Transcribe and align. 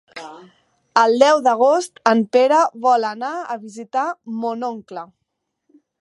El 1.01 1.17
deu 1.23 1.41
d'agost 1.47 2.01
en 2.13 2.23
Pere 2.37 2.63
vol 2.87 3.07
anar 3.13 3.31
a 3.43 3.59
visitar 3.67 4.07
mon 4.43 4.69
oncle. 4.71 5.09